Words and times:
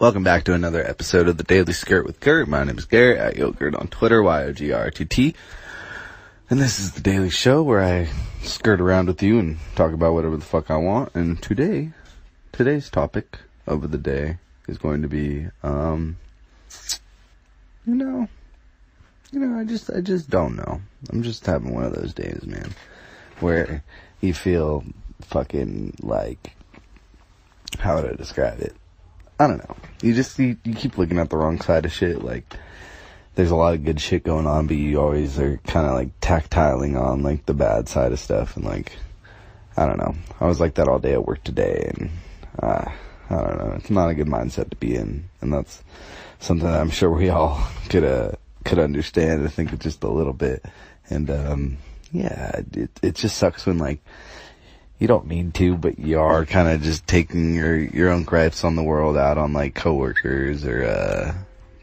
Welcome 0.00 0.22
back 0.22 0.44
to 0.44 0.54
another 0.54 0.88
episode 0.88 1.26
of 1.26 1.38
the 1.38 1.42
Daily 1.42 1.72
Skirt 1.72 2.06
with 2.06 2.20
Gert. 2.20 2.46
My 2.46 2.62
name 2.62 2.78
is 2.78 2.84
Garrett 2.84 3.18
at 3.18 3.36
Yogurt 3.36 3.74
on 3.74 3.88
Twitter, 3.88 4.22
Y-O-G-R-T-T. 4.22 5.34
And 6.48 6.60
this 6.60 6.78
is 6.78 6.92
the 6.92 7.00
Daily 7.00 7.30
Show 7.30 7.64
where 7.64 7.82
I 7.82 8.08
skirt 8.42 8.80
around 8.80 9.08
with 9.08 9.24
you 9.24 9.40
and 9.40 9.58
talk 9.74 9.92
about 9.92 10.14
whatever 10.14 10.36
the 10.36 10.44
fuck 10.44 10.70
I 10.70 10.76
want. 10.76 11.12
And 11.16 11.42
today, 11.42 11.90
today's 12.52 12.88
topic 12.88 13.40
of 13.66 13.90
the 13.90 13.98
day 13.98 14.38
is 14.68 14.78
going 14.78 15.02
to 15.02 15.08
be, 15.08 15.48
um, 15.64 16.16
you 17.84 17.96
know, 17.96 18.28
you 19.32 19.40
know, 19.40 19.58
I 19.58 19.64
just, 19.64 19.90
I 19.90 20.00
just 20.00 20.30
don't 20.30 20.54
know. 20.54 20.80
I'm 21.10 21.24
just 21.24 21.44
having 21.44 21.74
one 21.74 21.82
of 21.82 21.96
those 21.96 22.14
days, 22.14 22.46
man, 22.46 22.72
where 23.40 23.82
you 24.20 24.32
feel 24.32 24.84
fucking 25.22 25.94
like, 26.02 26.52
how 27.80 27.96
would 27.96 28.08
I 28.08 28.14
describe 28.14 28.60
it? 28.60 28.76
I 29.38 29.46
don't 29.46 29.58
know. 29.58 29.76
You 30.02 30.14
just 30.14 30.38
you, 30.38 30.56
you 30.64 30.74
keep 30.74 30.98
looking 30.98 31.18
at 31.18 31.30
the 31.30 31.36
wrong 31.36 31.60
side 31.60 31.84
of 31.84 31.92
shit. 31.92 32.22
Like 32.24 32.56
there's 33.34 33.50
a 33.50 33.56
lot 33.56 33.74
of 33.74 33.84
good 33.84 34.00
shit 34.00 34.24
going 34.24 34.46
on, 34.46 34.66
but 34.66 34.76
you 34.76 35.00
always 35.00 35.38
are 35.38 35.58
kind 35.58 35.86
of 35.86 35.94
like 35.94 36.20
tactiling 36.20 37.00
on 37.00 37.22
like 37.22 37.46
the 37.46 37.54
bad 37.54 37.88
side 37.88 38.12
of 38.12 38.18
stuff. 38.18 38.56
And 38.56 38.64
like 38.64 38.92
I 39.76 39.86
don't 39.86 39.98
know. 39.98 40.14
I 40.40 40.46
was 40.46 40.58
like 40.58 40.74
that 40.74 40.88
all 40.88 40.98
day 40.98 41.12
at 41.12 41.24
work 41.24 41.44
today, 41.44 41.92
and 41.94 42.10
uh, 42.60 42.90
I 43.30 43.34
don't 43.34 43.58
know. 43.58 43.74
It's 43.76 43.90
not 43.90 44.10
a 44.10 44.14
good 44.14 44.26
mindset 44.26 44.70
to 44.70 44.76
be 44.76 44.96
in, 44.96 45.28
and 45.40 45.52
that's 45.52 45.84
something 46.40 46.66
that 46.66 46.80
I'm 46.80 46.90
sure 46.90 47.10
we 47.10 47.28
all 47.28 47.62
could 47.88 48.04
uh 48.04 48.32
could 48.64 48.80
understand. 48.80 49.44
I 49.44 49.48
think 49.48 49.78
just 49.78 50.02
a 50.02 50.08
little 50.08 50.32
bit, 50.32 50.64
and 51.08 51.30
um 51.30 51.78
yeah, 52.10 52.60
it 52.72 52.90
it 53.02 53.14
just 53.14 53.36
sucks 53.36 53.66
when 53.66 53.78
like 53.78 54.00
you 54.98 55.06
don't 55.06 55.26
mean 55.26 55.52
to, 55.52 55.76
but 55.76 55.98
you 55.98 56.18
are 56.18 56.44
kind 56.44 56.68
of 56.68 56.82
just 56.82 57.06
taking 57.06 57.54
your 57.54 57.76
your 57.76 58.10
own 58.10 58.24
gripes 58.24 58.64
on 58.64 58.76
the 58.76 58.82
world 58.82 59.16
out 59.16 59.38
on 59.38 59.52
like 59.52 59.74
coworkers 59.74 60.64
or 60.64 60.84
uh 60.84 61.34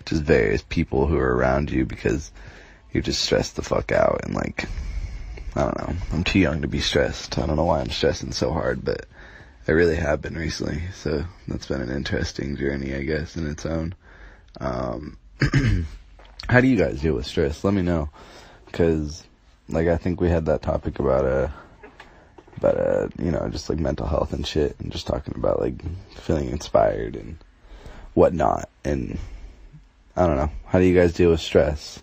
just 0.05 0.23
various 0.23 0.61
people 0.61 1.07
who 1.07 1.17
are 1.17 1.35
around 1.35 1.71
you 1.71 1.85
because 1.85 2.31
you're 2.91 3.03
just 3.03 3.21
stressed 3.23 3.55
the 3.55 3.61
fuck 3.61 3.91
out 3.91 4.21
and 4.23 4.35
like 4.35 4.67
I 5.55 5.61
don't 5.61 5.77
know. 5.77 5.95
I'm 6.11 6.23
too 6.25 6.39
young 6.39 6.61
to 6.63 6.67
be 6.67 6.81
stressed. 6.81 7.37
I 7.37 7.45
don't 7.45 7.55
know 7.55 7.63
why 7.63 7.79
I'm 7.79 7.89
stressing 7.89 8.33
so 8.33 8.51
hard, 8.51 8.83
but 8.83 9.05
I 9.67 9.71
really 9.71 9.95
have 9.95 10.21
been 10.21 10.35
recently. 10.35 10.83
So 10.93 11.23
that's 11.47 11.67
been 11.67 11.81
an 11.81 11.89
interesting 11.89 12.57
journey, 12.57 12.93
I 12.93 13.03
guess, 13.03 13.37
in 13.37 13.49
its 13.49 13.65
own. 13.65 13.95
Um, 14.59 15.17
how 16.49 16.59
do 16.59 16.67
you 16.67 16.75
guys 16.77 17.01
deal 17.01 17.13
with 17.13 17.25
stress? 17.25 17.63
Let 17.63 17.73
me 17.73 17.81
know, 17.81 18.09
because 18.65 19.23
like 19.69 19.87
I 19.87 19.95
think 19.95 20.19
we 20.19 20.29
had 20.29 20.45
that 20.47 20.61
topic 20.61 20.99
about 20.99 21.25
uh 21.25 21.47
but 22.59 22.77
uh, 22.77 23.07
you 23.19 23.31
know, 23.31 23.47
just 23.49 23.69
like 23.69 23.79
mental 23.79 24.07
health 24.07 24.33
and 24.33 24.45
shit, 24.45 24.75
and 24.79 24.91
just 24.91 25.07
talking 25.07 25.33
about 25.35 25.59
like 25.59 25.75
feeling 26.15 26.49
inspired 26.49 27.15
and 27.15 27.37
whatnot. 28.13 28.69
And 28.83 29.17
I 30.15 30.27
don't 30.27 30.37
know, 30.37 30.51
how 30.67 30.79
do 30.79 30.85
you 30.85 30.95
guys 30.97 31.13
deal 31.13 31.31
with 31.31 31.41
stress? 31.41 32.01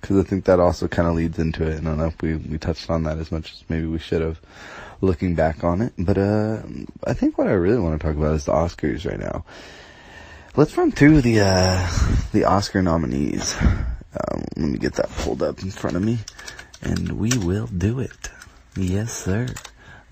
Because 0.00 0.18
I 0.18 0.22
think 0.22 0.44
that 0.44 0.60
also 0.60 0.88
kind 0.88 1.08
of 1.08 1.14
leads 1.14 1.38
into 1.38 1.66
it. 1.66 1.78
And 1.78 1.88
I 1.88 1.90
don't 1.90 1.98
know 1.98 2.06
if 2.06 2.20
we 2.22 2.36
we 2.36 2.58
touched 2.58 2.90
on 2.90 3.04
that 3.04 3.18
as 3.18 3.32
much 3.32 3.52
as 3.52 3.64
maybe 3.68 3.86
we 3.86 3.98
should 3.98 4.22
have, 4.22 4.40
looking 5.00 5.34
back 5.34 5.64
on 5.64 5.82
it. 5.82 5.92
But 5.98 6.18
uh, 6.18 6.62
I 7.04 7.14
think 7.14 7.38
what 7.38 7.48
I 7.48 7.52
really 7.52 7.80
want 7.80 8.00
to 8.00 8.06
talk 8.06 8.16
about 8.16 8.34
is 8.34 8.44
the 8.44 8.52
Oscars 8.52 9.08
right 9.08 9.18
now. 9.18 9.44
Let's 10.54 10.76
run 10.76 10.92
through 10.92 11.20
the 11.20 11.40
uh, 11.40 11.88
the 12.32 12.44
Oscar 12.44 12.82
nominees. 12.82 13.56
Um, 13.60 14.44
let 14.56 14.68
me 14.68 14.78
get 14.78 14.94
that 14.94 15.10
pulled 15.10 15.42
up 15.42 15.62
in 15.62 15.70
front 15.70 15.96
of 15.96 16.02
me, 16.02 16.18
and 16.82 17.18
we 17.18 17.36
will 17.36 17.66
do 17.66 18.00
it. 18.00 18.30
Yes, 18.74 19.12
sir. 19.12 19.48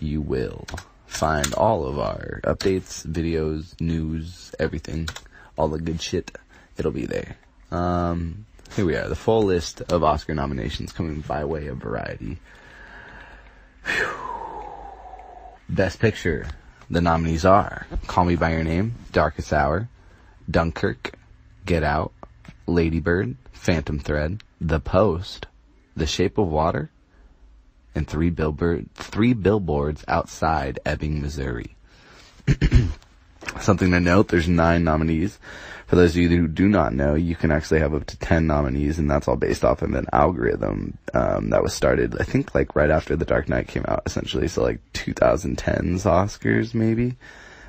you 0.00 0.20
will 0.20 0.66
find 1.06 1.54
all 1.54 1.86
of 1.86 2.00
our 2.00 2.40
updates, 2.42 3.06
videos, 3.06 3.80
news, 3.80 4.52
everything, 4.58 5.08
all 5.56 5.68
the 5.68 5.78
good 5.78 6.02
shit. 6.02 6.36
It'll 6.76 6.90
be 6.90 7.06
there. 7.06 7.36
Um, 7.70 8.46
here 8.74 8.84
we 8.84 8.96
are, 8.96 9.08
the 9.08 9.14
full 9.14 9.44
list 9.44 9.82
of 9.82 10.02
Oscar 10.02 10.34
nominations 10.34 10.92
coming 10.92 11.20
by 11.20 11.44
way 11.44 11.68
of 11.68 11.78
variety. 11.78 12.38
Whew. 13.84 14.14
Best 15.68 16.00
Picture. 16.00 16.48
The 16.90 17.00
nominees 17.00 17.44
are 17.44 17.86
Call 18.08 18.24
Me 18.24 18.34
By 18.34 18.50
Your 18.50 18.64
Name, 18.64 18.96
Darkest 19.12 19.52
Hour, 19.52 19.88
Dunkirk, 20.50 21.12
Get 21.66 21.82
Out, 21.82 22.12
Lady 22.66 23.00
Bird, 23.00 23.36
Phantom 23.52 23.98
Thread, 23.98 24.42
The 24.60 24.80
Post, 24.80 25.46
The 25.96 26.06
Shape 26.06 26.38
of 26.38 26.48
Water, 26.48 26.90
and 27.94 28.06
three 28.06 28.30
billboard 28.30 28.88
three 28.94 29.34
billboards 29.34 30.04
outside 30.06 30.78
Ebbing, 30.86 31.20
Missouri. 31.20 31.76
Something 33.60 33.90
to 33.90 34.00
note, 34.00 34.28
there's 34.28 34.48
nine 34.48 34.84
nominees. 34.84 35.38
For 35.86 35.96
those 35.96 36.10
of 36.10 36.16
you 36.18 36.28
who 36.28 36.48
do 36.48 36.68
not 36.68 36.92
know, 36.92 37.14
you 37.14 37.34
can 37.34 37.50
actually 37.50 37.80
have 37.80 37.94
up 37.94 38.04
to 38.06 38.18
10 38.18 38.46
nominees, 38.46 38.98
and 38.98 39.10
that's 39.10 39.26
all 39.26 39.36
based 39.36 39.64
off 39.64 39.80
of 39.80 39.94
an 39.94 40.06
algorithm 40.12 40.98
um, 41.14 41.48
that 41.50 41.62
was 41.62 41.72
started, 41.72 42.20
I 42.20 42.24
think, 42.24 42.54
like 42.54 42.76
right 42.76 42.90
after 42.90 43.16
The 43.16 43.24
Dark 43.24 43.48
Knight 43.48 43.68
came 43.68 43.86
out, 43.88 44.02
essentially. 44.04 44.48
So, 44.48 44.62
like 44.62 44.80
2010's 44.92 46.04
Oscars, 46.04 46.74
maybe 46.74 47.16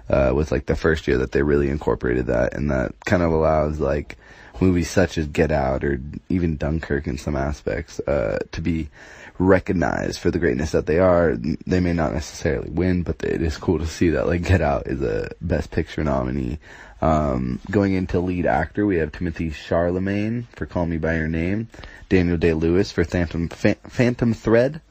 uh, 0.09 0.31
was 0.33 0.51
like 0.51 0.65
the 0.65 0.75
first 0.75 1.07
year 1.07 1.17
that 1.17 1.31
they 1.31 1.43
really 1.43 1.69
incorporated 1.69 2.27
that, 2.27 2.53
and 2.53 2.71
that 2.71 2.93
kind 3.05 3.23
of 3.23 3.31
allows 3.31 3.79
like 3.79 4.17
movies 4.61 4.89
such 4.89 5.17
as 5.17 5.27
Get 5.27 5.51
Out 5.51 5.83
or 5.83 6.01
even 6.27 6.57
Dunkirk 6.57 7.07
in 7.07 7.17
some 7.17 7.35
aspects 7.35 7.99
uh, 8.01 8.39
to 8.51 8.61
be 8.61 8.89
recognized 9.37 10.19
for 10.19 10.31
the 10.31 10.39
greatness 10.39 10.71
that 10.71 10.85
they 10.85 10.99
are. 10.99 11.35
They 11.35 11.79
may 11.79 11.93
not 11.93 12.13
necessarily 12.13 12.69
win, 12.69 13.03
but 13.03 13.23
it 13.23 13.41
is 13.41 13.57
cool 13.57 13.79
to 13.79 13.87
see 13.87 14.09
that 14.09 14.27
like 14.27 14.43
Get 14.43 14.61
Out 14.61 14.87
is 14.87 15.01
a 15.01 15.31
Best 15.41 15.71
Picture 15.71 16.03
nominee. 16.03 16.59
Um, 17.01 17.61
going 17.71 17.93
into 17.93 18.19
lead 18.19 18.45
actor, 18.45 18.85
we 18.85 18.97
have 18.97 19.11
Timothée 19.11 19.53
Chalamet 19.53 20.45
for 20.55 20.65
Call 20.65 20.85
Me 20.85 20.97
by 20.97 21.15
Your 21.15 21.29
Name, 21.29 21.69
Daniel 22.09 22.37
Day 22.37 22.53
Lewis 22.53 22.91
for 22.91 23.05
Phantom 23.05 23.47
Phantom 23.47 24.33
Thread, 24.33 24.81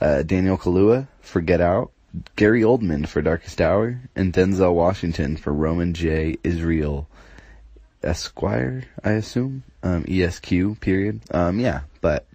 uh, 0.00 0.22
Daniel 0.22 0.56
Kaluuya 0.56 1.08
for 1.20 1.42
Get 1.42 1.60
Out, 1.60 1.90
Gary 2.36 2.62
Oldman 2.62 3.06
for 3.06 3.22
Darkest 3.22 3.60
Hour, 3.60 4.00
and 4.16 4.32
Denzel 4.32 4.74
Washington 4.74 5.36
for 5.36 5.52
Roman 5.52 5.94
J. 5.94 6.36
Israel 6.42 7.08
Esquire, 8.02 8.84
I 9.04 9.12
assume. 9.12 9.64
Um, 9.82 10.04
ESQ, 10.08 10.80
period. 10.80 11.20
Um, 11.30 11.60
yeah, 11.60 11.80
but 12.00 12.26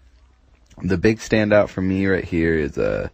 the 0.82 0.98
big 0.98 1.20
standout 1.20 1.70
for 1.70 1.82
me 1.82 2.06
right 2.08 2.24
here 2.24 2.56
is, 2.56 2.78
uh, 2.78 3.10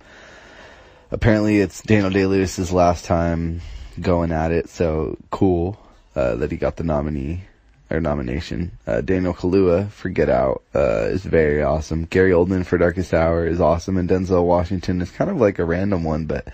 apparently 1.11 1.59
it's 1.59 1.81
Daniel 1.81 2.11
Day-Lewis's 2.11 2.71
last 2.71 3.05
time 3.05 3.61
going 3.99 4.31
at 4.31 4.51
it, 4.51 4.69
so 4.69 5.17
cool, 5.31 5.79
uh, 6.15 6.35
that 6.35 6.51
he 6.51 6.57
got 6.57 6.75
the 6.75 6.83
nominee 6.83 7.43
or 7.89 7.99
nomination. 7.99 8.71
Uh, 8.85 9.01
Daniel 9.01 9.33
Kaluuya 9.33 9.89
for 9.89 10.09
Get 10.09 10.29
Out 10.29 10.63
uh, 10.75 11.07
is 11.09 11.23
very 11.23 11.63
awesome. 11.63 12.05
Gary 12.05 12.31
Oldman 12.31 12.65
for 12.65 12.77
Darkest 12.77 13.13
Hour 13.13 13.47
is 13.47 13.59
awesome, 13.59 13.97
and 13.97 14.09
Denzel 14.09 14.45
Washington 14.45 15.01
is 15.01 15.11
kind 15.11 15.29
of 15.29 15.37
like 15.37 15.59
a 15.59 15.65
random 15.65 16.03
one, 16.03 16.25
but 16.25 16.47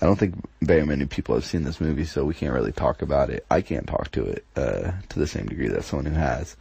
I 0.00 0.06
don't 0.06 0.18
think 0.18 0.34
very 0.62 0.86
many 0.86 1.06
people 1.06 1.34
have 1.34 1.44
seen 1.44 1.64
this 1.64 1.80
movie, 1.80 2.04
so 2.04 2.24
we 2.24 2.34
can't 2.34 2.54
really 2.54 2.72
talk 2.72 3.02
about 3.02 3.30
it. 3.30 3.44
I 3.50 3.60
can't 3.60 3.86
talk 3.86 4.10
to 4.12 4.24
it 4.24 4.44
uh, 4.56 4.92
to 5.08 5.18
the 5.18 5.26
same 5.26 5.46
degree 5.46 5.68
that 5.68 5.84
someone 5.84 6.06
who 6.06 6.18
has. 6.18 6.56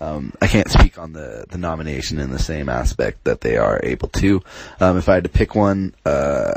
Um, 0.00 0.32
I 0.40 0.46
can't 0.46 0.70
speak 0.70 0.96
on 0.96 1.12
the, 1.12 1.44
the 1.50 1.58
nomination 1.58 2.18
in 2.18 2.30
the 2.30 2.38
same 2.38 2.68
aspect 2.68 3.24
that 3.24 3.42
they 3.42 3.56
are 3.56 3.80
able 3.82 4.08
to. 4.08 4.42
Um, 4.78 4.96
if 4.96 5.08
I 5.08 5.14
had 5.14 5.24
to 5.24 5.30
pick 5.30 5.54
one, 5.54 5.94
uh, 6.06 6.54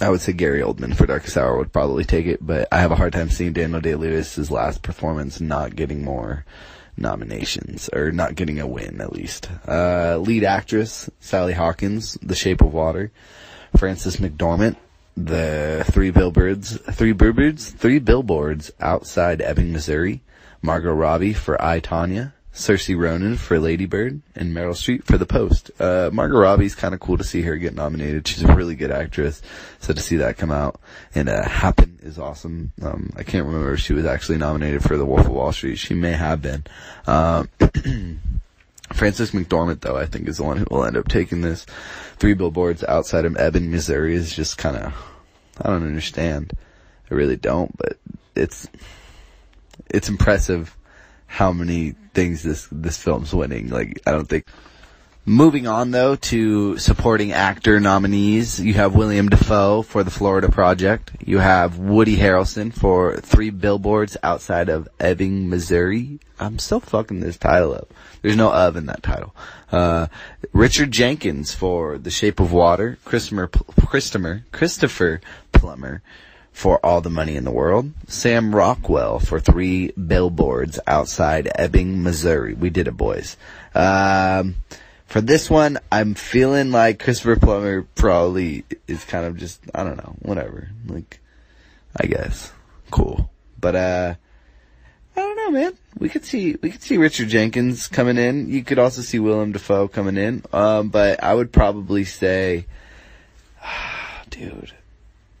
I 0.00 0.10
would 0.10 0.20
say 0.20 0.32
Gary 0.32 0.60
Oldman 0.60 0.94
for 0.94 1.06
Darkest 1.06 1.38
Hour 1.38 1.56
would 1.56 1.72
probably 1.72 2.04
take 2.04 2.26
it, 2.26 2.44
but 2.44 2.68
I 2.70 2.80
have 2.80 2.92
a 2.92 2.96
hard 2.96 3.14
time 3.14 3.30
seeing 3.30 3.54
Daniel 3.54 3.80
Day 3.80 3.94
Lewis's 3.94 4.50
last 4.50 4.82
performance 4.82 5.40
not 5.40 5.74
getting 5.74 6.04
more 6.04 6.44
nominations 6.98 7.88
or 7.94 8.12
not 8.12 8.34
getting 8.34 8.60
a 8.60 8.66
win 8.66 9.00
at 9.00 9.12
least. 9.12 9.48
Uh, 9.66 10.18
lead 10.18 10.44
actress 10.44 11.08
Sally 11.20 11.54
Hawkins, 11.54 12.18
The 12.22 12.34
Shape 12.34 12.60
of 12.60 12.74
Water, 12.74 13.10
Frances 13.76 14.16
McDormand, 14.18 14.76
The 15.16 15.84
Three 15.90 16.10
Billboards, 16.10 16.76
Three 16.92 17.12
Billboards, 17.12 17.70
Three 17.70 17.98
Billboards 17.98 18.70
Outside 18.80 19.40
Ebbing, 19.40 19.72
Missouri, 19.72 20.22
Margot 20.60 20.92
Robbie 20.92 21.32
for 21.32 21.62
I 21.62 21.80
Tonya, 21.80 22.32
Saoirse 22.56 22.98
Ronan 22.98 23.36
for 23.36 23.60
Lady 23.60 23.84
Bird, 23.84 24.22
and 24.34 24.56
Meryl 24.56 24.70
Streep 24.70 25.04
for 25.04 25.18
The 25.18 25.26
Post. 25.26 25.70
Uh, 25.78 26.08
Margot 26.10 26.38
Robbie's 26.38 26.74
kind 26.74 26.94
of 26.94 27.00
cool 27.00 27.18
to 27.18 27.24
see 27.24 27.42
her 27.42 27.58
get 27.58 27.74
nominated. 27.74 28.26
She's 28.26 28.42
a 28.42 28.54
really 28.54 28.74
good 28.74 28.90
actress, 28.90 29.42
so 29.78 29.92
to 29.92 30.00
see 30.00 30.16
that 30.16 30.38
come 30.38 30.50
out 30.50 30.80
and 31.14 31.28
uh, 31.28 31.46
happen 31.46 31.98
is 32.02 32.18
awesome. 32.18 32.72
Um, 32.80 33.10
I 33.14 33.24
can't 33.24 33.44
remember 33.44 33.74
if 33.74 33.80
she 33.80 33.92
was 33.92 34.06
actually 34.06 34.38
nominated 34.38 34.82
for 34.82 34.96
The 34.96 35.04
Wolf 35.04 35.26
of 35.26 35.28
Wall 35.28 35.52
Street. 35.52 35.76
She 35.76 35.92
may 35.92 36.12
have 36.12 36.40
been. 36.40 36.64
Um, 37.06 37.50
Frances 38.94 39.32
McDormand, 39.32 39.82
though, 39.82 39.98
I 39.98 40.06
think 40.06 40.26
is 40.26 40.38
the 40.38 40.44
one 40.44 40.56
who 40.56 40.66
will 40.70 40.86
end 40.86 40.96
up 40.96 41.08
taking 41.08 41.42
this. 41.42 41.66
Three 42.16 42.32
billboards 42.32 42.82
outside 42.84 43.26
of 43.26 43.36
Ebbing, 43.36 43.70
Missouri 43.70 44.14
is 44.14 44.34
just 44.34 44.56
kind 44.56 44.78
of, 44.78 44.94
I 45.60 45.68
don't 45.68 45.86
understand. 45.86 46.54
I 47.10 47.14
really 47.14 47.36
don't, 47.36 47.76
but 47.76 47.98
it's, 48.34 48.66
it's 49.90 50.08
impressive 50.08 50.74
how 51.26 51.52
many 51.52 51.94
things 52.16 52.42
this 52.42 52.66
this 52.72 52.96
film's 52.96 53.32
winning. 53.32 53.68
Like 53.68 54.02
I 54.06 54.10
don't 54.10 54.28
think 54.28 54.46
Moving 55.28 55.66
on 55.66 55.90
though 55.90 56.14
to 56.14 56.78
supporting 56.78 57.32
actor 57.32 57.80
nominees, 57.80 58.60
you 58.60 58.74
have 58.74 58.94
William 58.94 59.28
Dafoe 59.28 59.82
for 59.82 60.04
The 60.04 60.10
Florida 60.12 60.48
Project. 60.48 61.10
You 61.24 61.38
have 61.38 61.78
Woody 61.78 62.16
Harrelson 62.16 62.72
for 62.72 63.16
Three 63.16 63.50
Billboards 63.50 64.16
Outside 64.22 64.68
of 64.68 64.88
Ebbing, 65.00 65.48
Missouri. 65.48 66.20
I'm 66.38 66.60
still 66.60 66.78
fucking 66.78 67.18
this 67.18 67.36
title 67.36 67.74
up. 67.74 67.92
There's 68.22 68.36
no 68.36 68.52
of 68.52 68.76
in 68.76 68.86
that 68.86 69.02
title. 69.02 69.34
Uh, 69.72 70.06
Richard 70.52 70.92
Jenkins 70.92 71.52
for 71.52 71.98
The 71.98 72.12
Shape 72.12 72.38
of 72.38 72.52
Water. 72.52 72.96
Christopher, 73.04 73.48
Christopher, 73.48 74.44
Christopher 74.52 75.20
Plummer 75.50 76.02
for 76.56 76.84
All 76.84 77.02
the 77.02 77.10
Money 77.10 77.36
in 77.36 77.44
the 77.44 77.50
World. 77.50 77.92
Sam 78.08 78.54
Rockwell 78.54 79.18
for 79.18 79.38
Three 79.38 79.92
Billboards 79.92 80.80
Outside 80.86 81.52
Ebbing, 81.54 82.02
Missouri. 82.02 82.54
We 82.54 82.70
did 82.70 82.88
it, 82.88 82.96
boys. 82.96 83.36
Um, 83.74 84.56
for 85.04 85.20
this 85.20 85.50
one, 85.50 85.78
I'm 85.92 86.14
feeling 86.14 86.70
like 86.72 86.98
Christopher 86.98 87.36
Plummer 87.36 87.82
probably 87.82 88.64
is 88.88 89.04
kind 89.04 89.26
of 89.26 89.36
just, 89.36 89.60
I 89.74 89.84
don't 89.84 89.98
know, 89.98 90.16
whatever. 90.20 90.70
Like, 90.86 91.20
I 91.94 92.06
guess. 92.06 92.50
Cool. 92.90 93.30
But, 93.60 93.76
uh, 93.76 94.14
I 95.14 95.20
don't 95.20 95.36
know, 95.36 95.50
man. 95.50 95.74
We 95.98 96.08
could 96.08 96.24
see, 96.24 96.56
we 96.62 96.70
could 96.70 96.82
see 96.82 96.96
Richard 96.96 97.28
Jenkins 97.28 97.86
coming 97.86 98.16
in. 98.16 98.48
You 98.48 98.64
could 98.64 98.78
also 98.78 99.02
see 99.02 99.18
Willem 99.18 99.52
Dafoe 99.52 99.88
coming 99.88 100.16
in. 100.16 100.42
Um, 100.54 100.88
but 100.88 101.22
I 101.22 101.34
would 101.34 101.52
probably 101.52 102.04
say, 102.04 102.64
dude, 104.30 104.72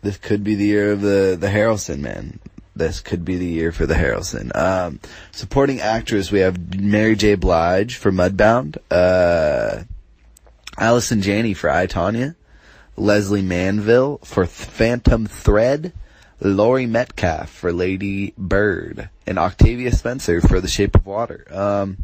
this 0.06 0.16
could 0.16 0.44
be 0.44 0.54
the 0.54 0.64
year 0.64 0.92
of 0.92 1.00
the, 1.00 1.36
the 1.38 1.48
Harrelson, 1.48 1.98
man 1.98 2.38
this 2.76 3.00
could 3.00 3.24
be 3.24 3.36
the 3.36 3.46
year 3.46 3.72
for 3.72 3.86
the 3.86 3.94
Harrelson. 3.94 4.54
Um, 4.54 5.00
supporting 5.32 5.80
actress, 5.80 6.30
we 6.30 6.40
have 6.40 6.78
Mary 6.78 7.16
J. 7.16 7.34
Blige 7.34 7.96
for 7.96 8.12
Mudbound, 8.12 8.76
uh, 8.90 9.84
Allison 10.78 11.22
Janney 11.22 11.54
for 11.54 11.70
I, 11.70 11.86
Tonya, 11.86 12.36
Lesley 12.96 13.42
Manville 13.42 14.18
for 14.18 14.44
Phantom 14.44 15.26
Thread, 15.26 15.94
Laurie 16.38 16.86
Metcalf 16.86 17.48
for 17.48 17.72
Lady 17.72 18.34
Bird, 18.36 19.08
and 19.26 19.38
Octavia 19.38 19.90
Spencer 19.90 20.42
for 20.42 20.60
The 20.60 20.68
Shape 20.68 20.94
of 20.94 21.06
Water. 21.06 21.46
Um, 21.50 21.96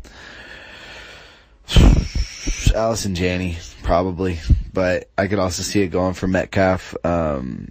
Allison 2.75 3.15
Janney, 3.15 3.59
probably, 3.83 4.41
but 4.73 5.11
I 5.19 5.27
could 5.27 5.39
also 5.39 5.63
see 5.63 5.83
it 5.83 5.89
going 5.89 6.15
for 6.15 6.27
Metcalf. 6.27 6.97
Um, 7.05 7.69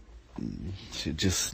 just 1.15 1.49